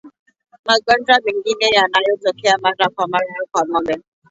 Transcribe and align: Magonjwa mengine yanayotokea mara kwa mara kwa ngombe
Magonjwa 0.65 1.19
mengine 1.25 1.67
yanayotokea 1.75 2.57
mara 2.57 2.89
kwa 2.95 3.07
mara 3.07 3.39
kwa 3.51 3.67
ngombe 3.67 3.99